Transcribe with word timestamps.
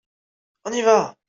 On 0.65 0.71
y 0.73 0.81
va! 0.81 1.15